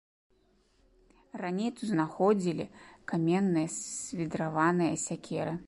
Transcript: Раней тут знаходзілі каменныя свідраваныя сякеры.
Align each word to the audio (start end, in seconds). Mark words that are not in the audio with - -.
Раней 1.41 1.69
тут 1.75 1.89
знаходзілі 1.93 2.65
каменныя 3.13 3.67
свідраваныя 3.79 4.93
сякеры. 5.07 5.53